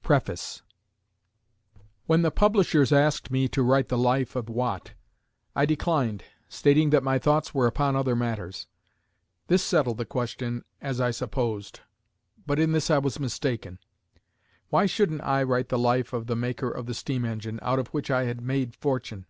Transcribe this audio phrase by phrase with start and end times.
[0.02, 0.62] _PREFACE
[2.06, 4.94] When the publishers asked me to write the Life of Watt,
[5.54, 8.66] I declined, stating that my thoughts were upon other matters.
[9.48, 11.80] This settled the question, as I supposed,
[12.46, 13.78] but in this I was mistaken.
[14.70, 17.88] Why shouldn't I write the Life of the maker of the steam engine, out of
[17.88, 19.26] which I had made fortune?